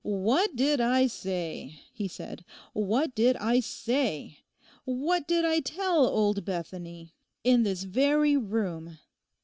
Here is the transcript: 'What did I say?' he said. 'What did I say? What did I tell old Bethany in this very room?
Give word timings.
'What 0.03 0.55
did 0.55 0.81
I 0.81 1.05
say?' 1.05 1.79
he 1.93 2.07
said. 2.07 2.43
'What 2.73 3.13
did 3.13 3.37
I 3.37 3.59
say? 3.59 4.39
What 4.83 5.27
did 5.27 5.45
I 5.45 5.59
tell 5.59 6.07
old 6.07 6.43
Bethany 6.43 7.13
in 7.43 7.61
this 7.61 7.83
very 7.83 8.35
room? 8.35 8.97